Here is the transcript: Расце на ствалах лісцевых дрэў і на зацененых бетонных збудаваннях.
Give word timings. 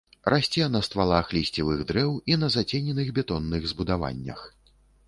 Расце 0.33 0.69
на 0.75 0.79
ствалах 0.87 1.29
лісцевых 1.39 1.85
дрэў 1.91 2.17
і 2.33 2.41
на 2.45 2.51
зацененых 2.57 3.13
бетонных 3.21 3.71
збудаваннях. 3.75 4.39